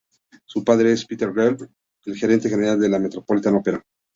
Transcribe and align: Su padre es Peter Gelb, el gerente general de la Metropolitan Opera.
Su 0.45 0.63
padre 0.63 0.93
es 0.93 1.05
Peter 1.05 1.31
Gelb, 1.31 1.61
el 2.07 2.15
gerente 2.17 2.49
general 2.49 2.79
de 2.79 2.89
la 2.89 2.97
Metropolitan 2.97 3.53
Opera. 3.53 3.83